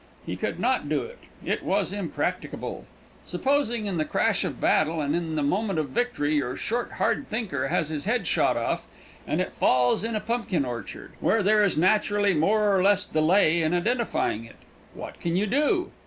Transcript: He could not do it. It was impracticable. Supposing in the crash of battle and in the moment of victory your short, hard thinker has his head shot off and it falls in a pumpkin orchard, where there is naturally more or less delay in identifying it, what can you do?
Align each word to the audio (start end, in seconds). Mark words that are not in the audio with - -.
He 0.25 0.35
could 0.35 0.59
not 0.59 0.89
do 0.89 1.03
it. 1.03 1.19
It 1.45 1.61
was 1.61 1.93
impracticable. 1.93 2.87
Supposing 3.23 3.85
in 3.85 3.99
the 3.99 4.03
crash 4.03 4.43
of 4.43 4.59
battle 4.59 4.99
and 4.99 5.15
in 5.15 5.35
the 5.35 5.43
moment 5.43 5.77
of 5.77 5.89
victory 5.89 6.37
your 6.37 6.55
short, 6.57 6.93
hard 6.93 7.29
thinker 7.29 7.67
has 7.67 7.89
his 7.89 8.05
head 8.05 8.25
shot 8.25 8.57
off 8.57 8.87
and 9.27 9.39
it 9.39 9.53
falls 9.53 10.03
in 10.03 10.15
a 10.15 10.19
pumpkin 10.19 10.65
orchard, 10.65 11.11
where 11.19 11.43
there 11.43 11.63
is 11.63 11.77
naturally 11.77 12.33
more 12.33 12.75
or 12.75 12.81
less 12.81 13.05
delay 13.05 13.61
in 13.61 13.75
identifying 13.75 14.43
it, 14.43 14.55
what 14.95 15.19
can 15.19 15.35
you 15.35 15.45
do? 15.45 15.91